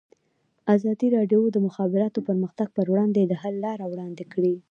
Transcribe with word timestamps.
ازادي 0.75 1.07
راډیو 1.17 1.41
د 1.51 1.53
د 1.55 1.57
مخابراتو 1.67 2.19
پرمختګ 2.27 2.67
پر 2.77 2.85
وړاندې 2.91 3.21
د 3.25 3.33
حل 3.41 3.55
لارې 3.65 3.85
وړاندې 3.87 4.23
کړي. 4.33 4.53